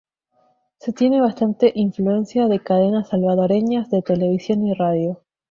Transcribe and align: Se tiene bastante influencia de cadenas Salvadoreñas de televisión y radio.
Se 0.79 0.93
tiene 0.93 1.21
bastante 1.21 1.71
influencia 1.75 2.47
de 2.47 2.59
cadenas 2.59 3.09
Salvadoreñas 3.09 3.91
de 3.91 4.01
televisión 4.01 4.65
y 4.65 4.73
radio. 4.73 5.21